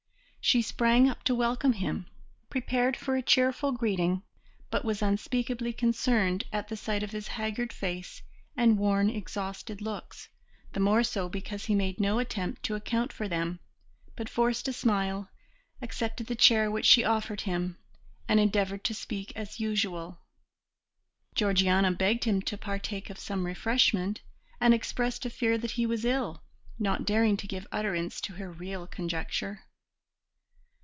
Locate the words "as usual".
19.35-20.19